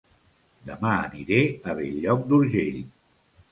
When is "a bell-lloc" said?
1.69-2.25